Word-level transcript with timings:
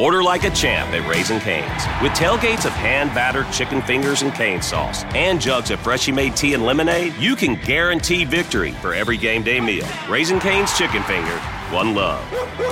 Order 0.00 0.22
like 0.22 0.44
a 0.44 0.50
champ 0.50 0.94
at 0.94 1.06
Raising 1.06 1.40
Cane's. 1.40 1.84
With 2.02 2.12
tailgates 2.12 2.64
of 2.64 2.72
hand 2.72 3.10
battered 3.10 3.52
chicken 3.52 3.82
fingers 3.82 4.22
and 4.22 4.32
cane 4.32 4.62
sauce 4.62 5.04
and 5.14 5.38
jugs 5.38 5.70
of 5.70 5.78
freshly 5.80 6.14
made 6.14 6.34
tea 6.34 6.54
and 6.54 6.64
lemonade, 6.64 7.14
you 7.16 7.36
can 7.36 7.60
guarantee 7.66 8.24
victory 8.24 8.70
for 8.80 8.94
every 8.94 9.18
game 9.18 9.42
day 9.42 9.60
meal. 9.60 9.86
Raising 10.08 10.40
Cane's 10.40 10.72
Chicken 10.78 11.02
Finger, 11.02 11.36
one 11.70 11.94
love. 11.94 12.24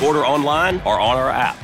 Order 0.02 0.24
online 0.24 0.80
or 0.86 0.98
on 0.98 1.18
our 1.18 1.28
app. 1.28 1.58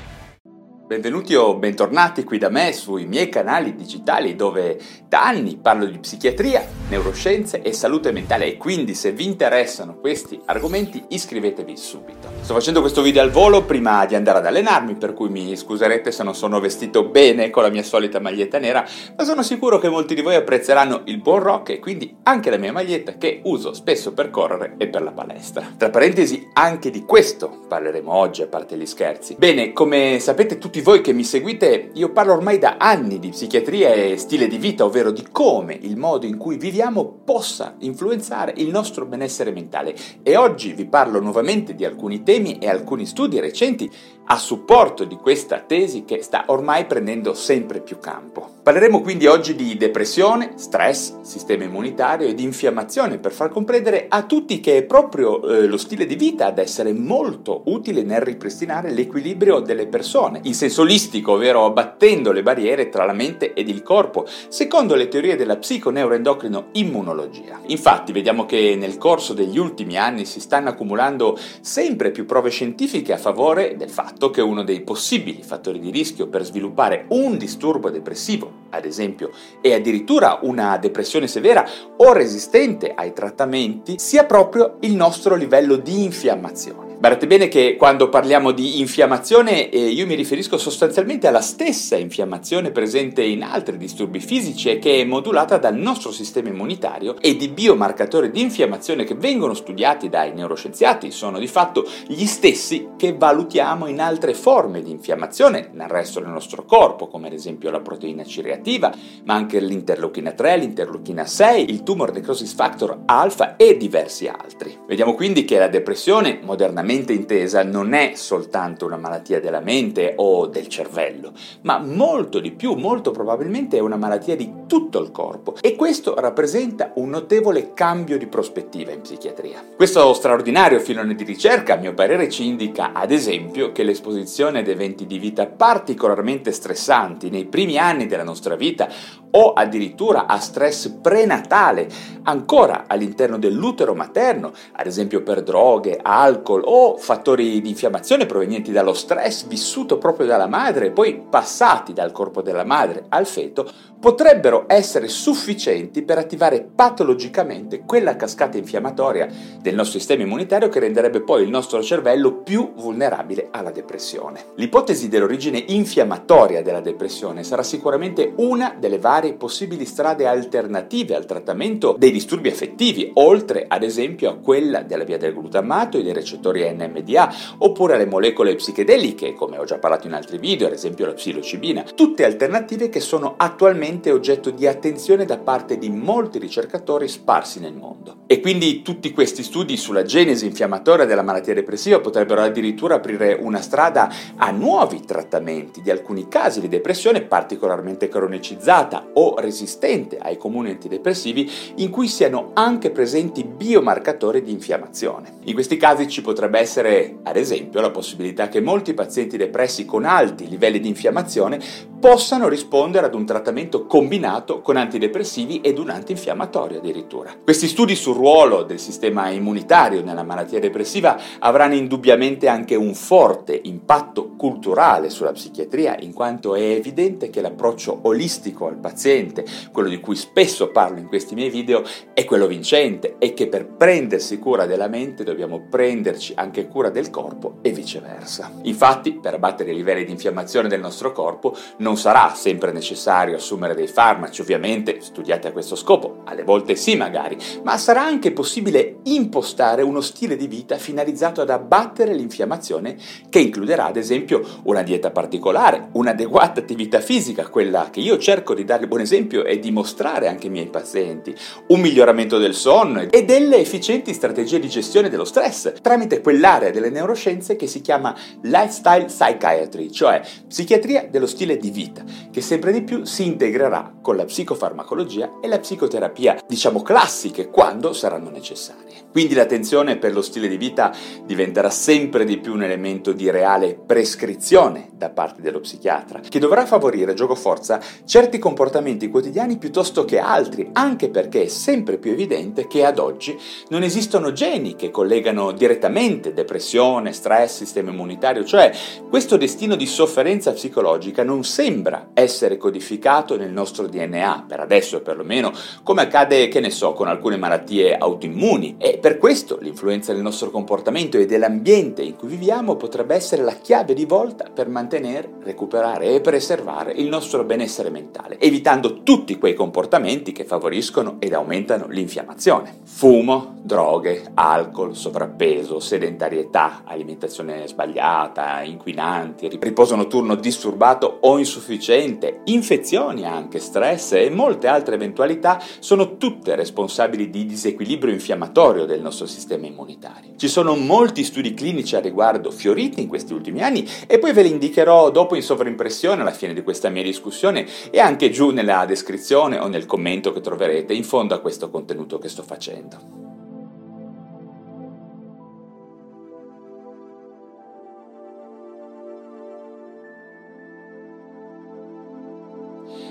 Benvenuti 0.95 1.35
o 1.35 1.57
bentornati 1.57 2.23
qui 2.23 2.39
da 2.39 2.49
me 2.51 2.73
sui 2.73 3.07
miei 3.07 3.29
canali 3.29 3.75
digitali 3.75 4.37
dove 4.37 4.79
da 5.09 5.27
anni 5.27 5.59
parlo 5.61 5.87
di 5.87 5.99
psichiatria, 5.99 6.65
neuroscienze 6.89 7.63
e 7.63 7.73
salute 7.73 8.13
mentale 8.13 8.47
e 8.47 8.57
quindi 8.57 8.95
se 8.95 9.11
vi 9.11 9.25
interessano 9.25 9.97
questi 9.97 10.41
argomenti 10.45 11.03
iscrivetevi 11.09 11.77
subito. 11.77 12.29
Sto 12.43 12.55
facendo 12.55 12.81
questo 12.81 13.03
video 13.03 13.23
al 13.23 13.33
volo 13.33 13.65
prima 13.65 14.07
di 14.07 14.15
andare 14.15 14.39
ad 14.39 14.47
allenarmi 14.47 14.95
per 14.95 15.15
cui 15.15 15.31
mi 15.31 15.57
scuserete 15.57 16.13
se 16.13 16.23
non 16.23 16.37
sono 16.37 16.61
vestito 16.61 17.03
bene 17.09 17.51
con 17.51 17.65
la 17.65 17.71
mia 17.71 17.83
solita 17.83 18.21
maglietta 18.21 18.61
nera 18.61 18.87
ma 19.17 19.25
sono 19.25 19.43
sicuro 19.43 19.81
che 19.81 19.89
molti 19.89 20.15
di 20.15 20.23
voi 20.23 20.37
apprezzeranno 20.37 21.03
il 21.07 21.19
buon 21.19 21.41
rock 21.41 21.71
e 21.71 21.81
quindi 21.81 22.19
anche 22.23 22.51
la 22.51 22.57
mia 22.57 22.71
maglietta 22.71 23.19
che 23.19 23.41
uso 23.43 23.73
spesso 23.73 24.13
per 24.13 24.31
correre 24.31 24.77
e 24.79 24.87
per 24.87 25.03
la 25.03 25.11
palestra. 25.11 25.75
Tra 25.77 25.91
parentesi 25.91 26.51
anche 26.53 26.91
di 26.91 27.03
questo 27.05 27.65
parleremo 27.67 28.13
oggi 28.13 28.43
a 28.43 28.47
parte 28.47 28.77
gli 28.77 28.87
scherzi. 28.87 29.35
Bene, 29.37 29.73
come 29.73 30.21
sapete 30.21 30.57
tutti 30.57 30.83
voi 30.85 31.01
che 31.01 31.15
mi 31.15 31.25
seguite, 31.25 31.93
io 31.95 32.13
parlo 32.13 32.35
ormai 32.35 32.59
da 32.59 32.77
anni 32.79 33.19
di 33.19 33.31
psichiatria 33.31 33.95
e 33.95 34.19
stile 34.19 34.47
di 34.47 34.59
vita, 34.59 34.85
ovvero 34.85 35.13
di 35.13 35.27
come 35.33 35.79
il 35.81 35.97
modo 35.97 36.27
in 36.27 36.37
cui 36.37 36.59
viviamo 36.59 37.21
possa 37.25 37.77
influenzare 37.79 38.53
il 38.59 38.69
nostro 38.69 39.07
benessere 39.07 39.51
mentale. 39.51 39.95
E 40.23 40.37
oggi 40.37 40.75
vi 40.75 40.85
parlo 40.85 41.21
nuovamente 41.21 41.75
di 41.75 41.87
alcuni 41.87 42.23
temi 42.23 42.59
e 42.59 42.69
alcuni 42.69 43.07
studi 43.07 43.41
recenti 43.41 43.91
a 44.27 44.37
supporto 44.37 45.05
di 45.05 45.17
questa 45.17 45.61
tesi 45.61 46.05
che 46.05 46.23
sta 46.23 46.45
ormai 46.49 46.87
prendendo 46.87 47.35
sempre 47.35 47.81
più 47.81 47.99
campo. 47.99 48.53
Parleremo 48.63 49.03
quindi 49.03 49.27
oggi 49.27 49.55
di 49.55 49.77
depressione, 49.77 50.53
stress, 50.57 51.21
sistema 51.21 51.65
immunitario 51.65 52.27
e 52.27 52.35
infiammazione 52.39 53.19
per 53.19 53.33
far 53.33 53.51
comprendere 53.51 54.07
a 54.09 54.23
tutti 54.23 54.61
che 54.61 54.79
è 54.79 54.83
proprio 54.85 55.43
eh, 55.47 55.67
lo 55.67 55.77
stile 55.77 56.07
di 56.07 56.15
vita 56.15 56.47
ad 56.47 56.59
essere 56.59 56.95
molto 56.95 57.63
utile 57.67 58.03
nel 58.03 58.23
ripristinare 58.23 58.91
l'equilibrio 58.91 59.61
delle 59.61 59.87
persone, 59.87 60.41
in 60.45 60.55
senso 60.65 60.83
olistico, 60.83 61.33
ovvero 61.33 61.65
abbattendo 61.65 62.33
le 62.33 62.43
barriere 62.43 62.89
tra 62.89 63.05
la 63.05 63.13
mente 63.13 63.53
ed 63.53 63.69
il 63.69 63.83
corpo, 63.83 64.27
secondo 64.49 64.95
le 64.95 65.09
teorie 65.09 65.37
della 65.37 65.57
psiconeuroendocrino 65.57 66.69
immunologia. 66.73 67.61
Infatti 67.67 68.13
vediamo 68.13 68.47
che 68.47 68.75
nel 68.79 68.97
corso 68.97 69.35
degli 69.35 69.59
ultimi 69.59 69.99
anni 69.99 70.25
si 70.25 70.41
stanno 70.41 70.71
accumulando 70.71 71.39
sempre 71.61 72.11
più 72.11 72.25
prove 72.25 72.51
scientifiche 72.51 73.13
a 73.13 73.19
favore 73.19 73.77
del 73.77 73.91
fatto 73.91 74.15
fatto 74.15 74.31
che 74.31 74.41
uno 74.41 74.63
dei 74.63 74.83
possibili 74.83 75.43
fattori 75.43 75.81
di 75.81 75.91
rischio 75.91 76.29
per 76.29 76.45
sviluppare 76.45 77.07
un 77.09 77.37
disturbo 77.37 77.91
depressivo, 77.91 78.51
ad 78.71 78.85
esempio, 78.85 79.31
e 79.61 79.75
addirittura 79.75 80.39
una 80.43 80.77
depressione 80.79 81.27
severa 81.27 81.67
o 81.97 82.13
resistente 82.13 82.93
ai 82.95 83.13
trattamenti, 83.13 83.97
sia 83.99 84.25
proprio 84.25 84.77
il 84.81 84.95
nostro 84.95 85.35
livello 85.35 85.77
di 85.77 86.05
infiammazione. 86.05 86.84
Guardate 87.05 87.27
bene 87.27 87.49
che 87.49 87.77
quando 87.77 88.09
parliamo 88.09 88.51
di 88.51 88.81
infiammazione 88.81 89.69
eh, 89.69 89.89
io 89.89 90.07
mi 90.07 90.15
riferisco 90.15 90.57
sostanzialmente 90.57 91.27
alla 91.27 91.43
stessa 91.43 91.97
infiammazione 91.97 92.71
presente 92.71 93.23
in 93.23 93.43
altri 93.43 93.77
disturbi 93.77 94.21
fisici 94.21 94.71
e 94.71 94.79
che 94.79 95.03
è 95.03 95.05
modulata 95.05 95.59
dal 95.59 95.77
nostro 95.77 96.11
sistema 96.11 96.49
immunitario 96.49 97.21
e 97.21 97.37
di 97.37 97.49
biomarcatori 97.49 98.31
di 98.31 98.41
infiammazione 98.41 99.05
che 99.05 99.15
vengono 99.15 99.53
studiati 99.53 100.09
dai 100.09 100.33
neuroscienziati 100.33 101.11
sono 101.11 101.39
di 101.39 101.47
fatto 101.47 101.87
gli 102.07 102.25
stessi 102.25 102.89
che 102.97 103.13
valutiamo 103.13 103.87
in 103.87 104.01
altre 104.01 104.33
forme 104.33 104.81
di 104.81 104.91
infiammazione 104.91 105.69
nel 105.75 105.89
resto 105.89 106.21
del 106.21 106.31
nostro 106.31 106.65
corpo, 106.65 107.09
come 107.09 107.27
ad 107.27 107.35
esempio 107.35 107.71
la 107.71 107.81
proteina 107.81 108.23
C 108.23 108.41
reattiva, 108.43 108.91
ma 109.25 109.35
anche 109.35 109.61
l'interleuchina 109.61 110.33
3, 110.33 110.57
l'interleuchina 110.57 111.27
6, 111.27 111.69
il 111.69 111.83
tumor 111.83 112.15
necrosis 112.15 112.55
factor 112.55 113.03
alfa 113.05 113.57
e 113.57 113.77
diversi 113.77 114.27
altri. 114.27 114.75
Vediamo 114.87 115.13
quindi 115.13 115.45
che 115.45 115.59
la 115.59 115.69
depressione 115.69 116.39
modernamente 116.43 116.93
propriamente 116.95 117.13
intesa 117.13 117.65
non 117.65 117.93
è 117.93 118.13
soltanto 118.15 118.87
una 118.87 118.97
malattia 118.97 119.41
della 119.41 119.61
mente 119.61 120.15
o 120.17 120.47
del 120.47 120.69
cervello, 120.69 121.33
ma 121.63 121.79
molto 121.79 122.39
di 122.39 122.53
più, 122.53 122.75
molto 122.75 123.11
probabilmente 123.11 123.77
è 123.77 123.81
una 123.81 123.97
malattia 123.97 124.37
di 124.37 124.63
tutto 124.67 125.01
il 125.01 125.11
corpo 125.11 125.57
e 125.61 125.75
questo 125.75 126.15
rappresenta 126.15 126.93
un 126.95 127.11
notevole 127.11 127.75
cambio 127.75 128.17
di 128.17 128.27
prospettiva 128.27 128.93
in 128.93 129.01
psichiatria. 129.01 129.65
Questo 129.75 130.13
straordinario 130.15 130.79
filone 130.79 131.15
di 131.15 131.25
ricerca, 131.25 131.75
a 131.75 131.79
mio 131.79 131.95
parere, 131.95 132.29
ci 132.29 132.47
indica 132.47 132.93
ad 132.93 133.11
esempio 133.11 133.73
che 133.73 133.83
l'esposizione 133.83 134.61
ad 134.61 134.69
eventi 134.69 135.07
di 135.07 135.19
vita 135.19 135.47
particolarmente 135.47 136.53
stressanti 136.53 137.29
nei 137.29 137.47
primi 137.47 137.77
anni 137.77 138.07
della 138.07 138.23
nostra 138.23 138.55
vita 138.55 138.89
o 139.37 139.53
addirittura 139.53 140.27
a 140.27 140.39
stress 140.39 140.89
prenatale, 140.89 141.89
ancora 142.23 142.85
all'interno 142.87 143.37
dell'utero 143.37 143.95
materno, 143.95 144.53
ad 144.73 144.87
esempio 144.87 145.23
per 145.23 145.43
droghe, 145.43 145.99
alcol 146.01 146.63
o 146.65 146.84
fattori 146.99 147.61
di 147.61 147.71
infiammazione 147.71 148.27
provenienti 148.27 148.71
dallo 148.71 148.93
stress 148.93 149.47
vissuto 149.47 149.99
proprio 149.99 150.27
dalla 150.27 150.47
madre 150.47 150.87
e 150.87 150.91
poi 150.91 151.23
passati 151.29 151.93
dal 151.93 152.13
corpo 152.13 152.43
della 152.43 152.65
madre 152.65 153.07
al 153.09 153.27
feto, 153.27 153.69
potrebbero 154.05 154.65
essere 154.67 155.09
sufficienti 155.09 156.03
per 156.03 156.19
attivare 156.19 156.61
patologicamente 156.63 157.85
quella 157.87 158.17
cascata 158.17 158.59
infiammatoria 158.59 159.27
del 159.63 159.75
nostro 159.75 159.99
sistema 159.99 160.25
immunitario 160.25 160.69
che 160.69 160.79
renderebbe 160.79 161.23
poi 161.23 161.43
il 161.43 161.49
nostro 161.49 161.83
cervello 161.83 162.43
più 162.43 162.75
vulnerabile 162.75 163.49
alla 163.51 163.71
depressione. 163.71 164.53
L'ipotesi 164.57 165.09
dell'origine 165.09 165.65
infiammatoria 165.69 166.61
della 166.61 166.81
depressione 166.81 167.45
sarà 167.45 167.63
sicuramente 167.63 168.35
una 168.37 168.77
delle 168.79 168.99
varie 168.99 169.33
possibili 169.33 169.87
strade 169.87 170.27
alternative 170.27 171.15
al 171.15 171.25
trattamento 171.25 171.95
dei 171.97 172.11
disturbi 172.11 172.49
affettivi, 172.49 173.11
oltre 173.15 173.65
ad 173.67 173.83
esempio 173.83 174.29
a 174.29 174.37
quella 174.37 174.83
della 174.83 175.05
via 175.05 175.17
del 175.17 175.33
glutammato 175.33 175.97
e 175.97 176.03
dei 176.03 176.13
recettori 176.13 176.64
NMDA, 176.73 177.35
oppure 177.59 177.95
alle 177.95 178.07
molecole 178.07 178.55
psichedeliche, 178.55 179.35
come 179.35 179.59
ho 179.59 179.65
già 179.65 179.79
parlato 179.79 180.07
in 180.07 180.13
altri 180.15 180.39
video, 180.39 180.67
ad 180.67 180.73
esempio 180.73 181.07
la 181.07 181.13
psilocibina, 181.13 181.85
tutte 181.95 182.25
alternative 182.25 182.89
che 182.89 183.01
sono 183.01 183.35
attualmente 183.37 184.11
oggetto 184.11 184.51
di 184.51 184.67
attenzione 184.67 185.25
da 185.25 185.39
parte 185.39 185.79
di 185.79 185.91
molti 185.91 186.39
ricercatori 186.39 187.09
sparsi 187.09 187.61
nel 187.61 187.75
mondo. 187.75 188.23
E 188.27 188.41
quindi 188.41 188.83
tutti 188.83 189.13
questi 189.13 189.43
studi 189.43 189.77
sulla 189.77 190.03
genesi 190.03 190.47
infiammatoria 190.47 191.05
della 191.05 191.23
malattia 191.23 191.55
depressiva 191.55 192.01
potrebbero 192.01 192.41
addirittura 192.41 192.97
aprire 192.97 193.39
una 193.41 193.61
strada 193.61 194.11
a 194.37 194.51
nuovi 194.51 195.01
trattamenti 195.01 195.83
di 195.83 195.91
alcuni 195.91 196.29
casi 196.29 196.61
di 196.61 196.69
depressione 196.69 197.23
particolarmente 197.23 198.09
cronicizzata 198.09 199.11
o 199.15 199.35
resistente 199.39 200.19
ai 200.19 200.37
comuni 200.37 200.71
antidepressivi 200.71 201.51
in 201.77 201.91
cui 201.91 202.09
siano 202.09 202.51
anche 202.55 202.91
presenti 202.91 203.45
biomarcatori 203.45 204.43
di 204.43 204.53
infiammazione. 204.53 205.39
In 205.45 205.55
questi 205.55 205.77
casi 205.77 206.09
ci 206.09 206.23
potrebbe 206.23 206.54
potrebbe 206.55 206.59
essere, 206.61 207.17
ad 207.25 207.37
esempio, 207.37 207.81
la 207.81 207.91
possibilità 207.91 208.49
che 208.49 208.61
molti 208.61 208.95
pazienti 208.95 209.37
depressi 209.37 209.85
con 209.85 210.05
alti 210.05 210.49
livelli 210.49 210.79
di 210.79 210.89
infiammazione 210.89 211.59
possano 212.05 212.49
rispondere 212.49 213.07
ad 213.07 213.15
un 213.15 213.25
trattamento 213.25 213.87
combinato 213.87 214.61
con 214.61 214.77
antidepressivi 214.77 215.63
ed 215.63 215.79
un 215.79 215.89
antinfiammatorio 215.89 216.77
addirittura. 216.77 217.35
Questi 217.43 217.67
studi 217.67 217.97
sul 217.97 218.15
ruolo 218.15 218.63
del 218.63 218.79
sistema 218.79 219.31
immunitario 219.31 220.05
nella 220.05 220.23
malattia 220.23 220.61
depressiva 220.61 221.19
avranno 221.39 221.73
indubbiamente 221.73 222.47
anche 222.47 222.75
un 222.75 222.93
forte 222.93 223.59
impatto 223.65 224.35
culturale 224.37 225.09
sulla 225.09 225.33
psichiatria, 225.33 225.97
in 226.01 226.13
quanto 226.13 226.55
è 226.55 226.61
evidente 226.61 227.31
che 227.31 227.41
l'approccio 227.41 228.01
olistico 228.03 228.67
al 228.67 228.77
paziente, 228.77 229.47
quello 229.73 229.89
di 229.89 229.99
cui 229.99 230.15
spesso 230.15 230.71
parlo 230.71 230.99
in 230.99 231.07
questi 231.07 231.35
miei 231.35 231.49
video, 231.49 231.83
è 232.13 232.27
quello 232.27 232.47
vincente 232.47 233.17
e 233.19 233.33
che 233.33 233.49
per 233.49 233.67
prendersi 233.67 234.39
cura 234.39 234.67
della 234.67 234.89
mente 234.89 235.25
dobbiamo 235.25 235.69
prenderci 235.71 236.35
anche 236.37 236.69
cura 236.69 236.91
del 236.91 237.09
corpo 237.09 237.61
e 237.63 237.71
viceversa. 237.71 238.53
Infatti, 238.65 239.15
per 239.15 239.33
abbattere 239.33 239.71
i 239.71 239.75
livelli 239.75 240.05
di 240.05 240.11
infiammazione 240.11 240.69
del 240.69 240.81
nostro 240.81 241.11
corpo 241.13 241.57
non 241.79 241.93
sarà 241.97 242.33
sempre 242.35 242.73
necessario 242.73 243.37
assumere 243.37 243.75
dei 243.75 243.87
farmaci, 243.87 244.41
ovviamente 244.41 244.99
studiati 245.01 245.47
a 245.47 245.53
questo 245.53 245.77
scopo, 245.77 246.23
alle 246.25 246.43
volte 246.43 246.77
sì 246.77 246.97
magari, 246.97 247.37
ma 247.63 247.77
sarà 247.79 248.03
anche 248.03 248.33
possibile 248.33 248.97
impostare 249.05 249.83
uno 249.83 250.01
stile 250.01 250.37
di 250.37 250.47
vita 250.47 250.77
finalizzato 250.77 251.41
ad 251.41 251.51
abbattere 251.51 252.15
l'infiammazione 252.15 252.97
che 253.29 253.39
includerà 253.39 253.87
ad 253.87 253.97
esempio 253.97 254.43
una 254.65 254.83
dieta 254.83 255.11
particolare, 255.11 255.89
un'adeguata 255.93 256.61
attività 256.61 257.01
fisica, 257.01 257.49
quella 257.49 257.89
che 257.91 258.01
io 258.01 258.19
cerco 258.19 258.55
di 258.55 258.65
dare 258.65 258.83
il 258.83 258.89
buon 258.89 259.01
esempio 259.01 259.45
e 259.45 259.59
dimostrare 259.59 260.29
anche 260.29 260.47
ai 260.47 260.53
miei 260.53 260.69
pazienti, 260.69 261.35
un 261.69 261.81
miglioramento 261.81 262.39
del 262.39 262.55
sonno 262.55 263.09
e 263.11 263.25
delle 263.25 263.59
efficienti 263.59 264.13
strategie 264.15 264.59
di 264.59 264.69
gestione 264.69 265.09
dello 265.09 265.25
stress 265.25 265.73
tramite 265.81 266.21
quell'area 266.21 266.71
delle 266.71 266.91
neuroscienze 266.91 267.57
che 267.57 267.67
si 267.67 267.81
chiama 267.81 268.15
lifestyle 268.43 269.07
psychiatry, 269.07 269.91
cioè 269.91 270.23
psichiatria 270.49 271.07
dello 271.11 271.27
stile 271.27 271.57
di 271.57 271.71
vita, 271.75 272.05
che 272.31 272.41
sempre 272.41 272.71
di 272.73 272.83
più 272.83 273.05
si 273.05 273.27
integrerà 273.27 273.93
con 274.01 274.15
la 274.15 274.25
psicofarmacologia 274.25 275.41
e 275.43 275.49
la 275.49 275.59
psicoterapia, 275.59 276.39
diciamo 276.47 276.83
classiche, 276.83 277.51
quando 277.51 277.93
saranno 277.93 278.31
necessarie. 278.31 278.93
Quindi 279.11 279.35
l'attenzione 279.35 279.97
per 279.97 280.13
lo 280.13 280.23
stile 280.23 280.49
di 280.49 280.57
vita 280.57 280.93
diventerà 281.25 281.71
sempre 281.71 282.25
di 282.25 282.39
più 282.39 282.53
un 282.53 282.63
elemento 282.63 283.13
di 283.13 283.31
reale 283.31 283.75
prescrizione 283.75 284.91
da 284.93 285.11
parte 285.11 285.43
dello 285.43 285.61
psichiatra, 285.61 286.21
che 286.21 286.39
dovrà 286.39 286.65
favorire 286.65 287.15
gioco 287.15 287.35
forza 287.35 287.81
certi 288.05 288.39
comportamenti 288.39 289.09
quotidiani 289.09 289.59
piuttosto 289.59 290.05
che 290.05 290.19
altri, 290.19 290.69
anche 290.73 291.11
perché 291.11 291.45
è 291.45 291.49
sempre 291.49 291.99
più 291.99 292.13
evidente 292.13 292.67
che 292.67 292.85
ad 292.85 292.99
oggi 292.99 293.37
non 293.69 293.83
esistono 293.83 294.33
geni 294.33 294.77
che 294.77 294.91
collegano 294.91 295.53
direttamente 295.53 296.33
depressione, 296.33 297.13
stress, 297.13 297.57
sistema 297.59 297.91
immunitario, 297.91 298.45
cioè 298.45 298.73
questo 299.09 299.37
destino 299.37 299.75
di 299.75 299.87
sofferenza 299.87 300.53
psicologica 300.53 301.23
non 301.23 301.45
sembra 301.65 302.09
essere 302.13 302.59
codificato 302.59 303.39
nel 303.39 303.51
nostro 303.51 303.87
DNA, 303.87 304.45
per 304.47 304.61
adesso 304.61 305.01
perlomeno, 305.01 305.51
come 305.83 306.03
accade, 306.03 306.49
che 306.49 306.61
ne 306.61 306.69
so, 306.69 306.93
con 306.93 307.09
alcune 307.09 307.39
malattie 307.39 307.97
autoimmuni 307.97 308.75
e 308.77 308.99
per 308.99 309.17
questo 309.17 309.57
l'influenza 309.63 310.13
del 310.13 310.21
nostro 310.21 310.51
comportamento 310.51 311.17
e 311.17 311.25
dell'ambiente 311.25 312.03
in 312.03 312.17
cui 312.17 312.29
viviamo 312.29 312.77
potrebbe 312.77 313.15
essere 313.15 313.43
la 313.43 313.55
chiave 313.55 313.95
di 313.95 314.05
volta 314.05 314.51
per 314.53 314.69
mantenere, 314.69 315.37
recuperare 315.43 316.15
e 316.15 316.21
preservare 316.21 316.93
il 316.93 317.09
nostro 317.09 317.45
benessere 317.45 317.89
mentale, 317.89 318.39
evitando 318.39 319.03
tutti 319.03 319.39
quei 319.39 319.55
comportamenti 319.55 320.33
che 320.33 320.45
favoriscono 320.45 321.17
ed 321.19 321.33
aumentano 321.33 321.87
l'infiammazione. 321.89 322.81
Fumo, 322.85 323.55
droghe, 323.63 324.33
alcol, 324.35 324.95
sovrappeso, 324.95 325.81
sedentarietà, 325.81 326.83
alimentazione 326.85 327.67
sbagliata, 327.67 328.61
inquinanti, 328.63 329.49
riposo 329.59 329.97
notturno 329.97 330.35
disturbato 330.35 331.21
o 331.23 331.39
insufficiente, 331.55 332.41
infezioni 332.45 333.25
anche, 333.25 333.61
stress 333.61 334.13
e 334.13 334.29
molte 334.31 334.67
altre 334.67 334.97
eventualità 334.97 335.63
sono 335.79 336.17
tutte 336.17 336.57
responsabili 336.57 337.31
di 337.31 337.47
disequilibrio 337.47 338.13
infiammatorio 338.13 338.85
del 338.85 339.01
nostro 339.01 339.27
sistema 339.27 339.67
immunitario. 339.67 340.33
Ci 340.37 340.49
sono 340.49 340.75
molti 340.75 341.23
studi 341.23 341.55
clinici 341.55 341.95
a 341.95 342.01
riguardo 342.01 342.51
fioriti 342.51 343.01
in 343.01 343.09
questi 343.09 343.33
ultimi 343.33 343.63
anni 343.63 343.89
e 344.07 344.19
poi 344.19 344.33
ve 344.33 344.43
li 344.43 344.51
indicherò 344.51 345.11
dopo 345.11 345.37
in 345.37 345.43
sovraimpressione 345.43 346.23
alla 346.23 346.33
fine 346.33 346.55
di 346.55 346.63
questa 346.63 346.89
mia 346.89 347.03
discussione 347.03 347.67
e 347.91 348.01
anche 348.01 348.31
giù 348.31 348.51
nella 348.51 348.85
descrizione 348.85 349.59
o 349.59 349.69
nel 349.69 349.87
commento 349.87 350.33
che 350.33 350.41
troverete 350.41 350.93
in 350.93 351.05
fondo 351.05 351.35
a 351.35 351.41
questo 351.41 351.71
contenuto 351.71 352.19
che 352.19 352.29
sto 352.29 352.43
facendo. 352.43 353.24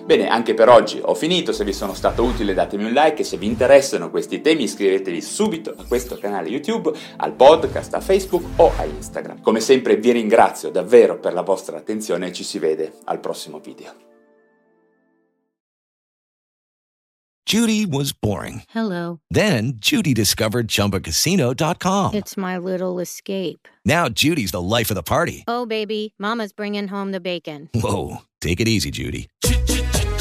Bene, 0.06 0.28
anche 0.28 0.54
per 0.54 0.68
oggi 0.68 1.00
ho 1.02 1.16
finito, 1.16 1.54
se 1.54 1.64
vi 1.64 1.72
sono 1.72 1.94
stato 1.94 2.24
utile 2.24 2.54
datemi 2.54 2.84
un 2.84 2.92
like 2.92 3.22
e 3.22 3.24
se 3.24 3.38
vi 3.38 3.46
interessano 3.46 4.10
questi 4.10 4.42
temi 4.42 4.64
iscrivetevi 4.64 5.22
subito 5.22 5.74
a 5.78 5.86
questo 5.86 6.18
canale 6.18 6.50
YouTube, 6.50 6.92
al 7.18 7.34
podcast, 7.34 7.94
a 7.94 8.02
Facebook 8.02 8.44
o 8.58 8.72
a 8.78 8.84
Instagram. 8.84 9.42
Come 9.42 9.62
sempre 9.62 9.96
vi 9.96 10.12
ringrazio 10.12 10.72
davvero 10.72 11.20
per 11.20 11.32
la 11.32 11.42
vostra 11.42 11.78
attenzione 11.78 12.28
e 12.28 12.34
ci 12.34 12.44
si 12.44 12.60
vede 12.60 12.92
al 13.06 13.22
prossimo 13.22 13.60
video. 13.60 13.94
Judy 17.46 17.86
was 17.86 18.14
boring. 18.14 18.64
Hello. 18.70 19.20
Then 19.30 19.74
Judy 19.78 20.14
discovered 20.14 20.68
ChumbaCasino.com. 20.68 22.14
It's 22.14 22.36
my 22.36 22.58
little 22.58 23.00
escape. 23.00 23.68
Now 23.86 24.10
Judy's 24.10 24.52
the 24.52 24.62
life 24.62 24.90
of 24.90 24.96
the 24.96 25.04
party. 25.04 25.44
Oh, 25.48 25.66
baby, 25.66 26.14
Mama's 26.18 26.52
bringing 26.52 26.88
home 26.90 27.12
the 27.12 27.22
bacon. 27.22 27.70
Whoa, 27.74 28.24
take 28.42 28.60
it 28.60 28.68
easy, 28.68 28.92
Judy. 28.92 29.28